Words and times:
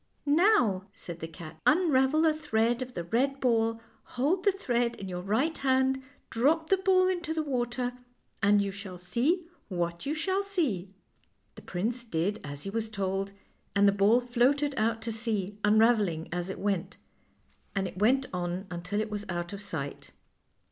"Now," 0.25 0.87
said 0.93 1.19
the 1.19 1.27
cat," 1.27 1.59
unravel 1.67 2.25
a 2.25 2.33
thread 2.33 2.81
of 2.81 2.95
the 2.95 3.03
red 3.03 3.39
ball, 3.39 3.79
hold 4.17 4.43
the 4.45 4.51
thread 4.51 4.95
in 4.95 5.07
your 5.07 5.21
right 5.21 5.55
hand, 5.55 6.01
drop 6.31 6.71
the 6.71 6.77
ball 6.77 7.07
into 7.07 7.35
the 7.35 7.43
water, 7.43 7.93
and 8.41 8.63
you 8.63 8.71
shall 8.71 8.97
see 8.97 9.45
what 9.69 10.07
you 10.07 10.15
shall 10.15 10.41
see." 10.41 10.89
The 11.53 11.61
prince 11.61 12.03
did 12.03 12.39
as 12.43 12.63
he 12.63 12.71
was 12.71 12.89
told, 12.89 13.33
and 13.75 13.87
the 13.87 13.91
ball 13.91 14.19
floated 14.21 14.73
out 14.75 15.03
to 15.03 15.11
sea, 15.11 15.59
unraveling 15.63 16.29
as 16.31 16.49
it 16.49 16.57
went, 16.57 16.97
and 17.75 17.87
it 17.87 17.99
went 17.99 18.25
on 18.33 18.65
until 18.71 18.99
it 19.01 19.11
was 19.11 19.23
out 19.29 19.53
of 19.53 19.61
sight. 19.61 20.09